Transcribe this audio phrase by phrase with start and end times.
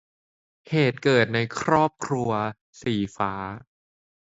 [0.69, 2.31] เหตุเกิดในครอบครัว-
[2.81, 3.33] สีฟ้า